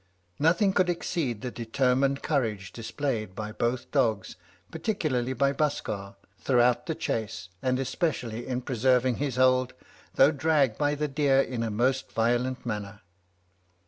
"Nothing 0.39 0.73
could 0.73 0.89
exceed 0.89 1.41
the 1.43 1.51
determined 1.51 2.23
courage 2.23 2.71
displayed 2.71 3.35
by 3.35 3.51
both 3.51 3.91
dogs, 3.91 4.35
particularly 4.71 5.33
by 5.33 5.51
Buskar, 5.53 6.15
throughout 6.39 6.87
the 6.87 6.95
chase, 6.95 7.49
and 7.61 7.77
especially 7.77 8.47
in 8.47 8.61
preserving 8.61 9.17
his 9.17 9.35
hold, 9.35 9.75
though 10.15 10.31
dragged 10.31 10.79
by 10.79 10.95
the 10.95 11.07
deer 11.07 11.39
in 11.39 11.61
a 11.61 11.69
most 11.69 12.11
violent 12.13 12.65
manner." 12.65 13.01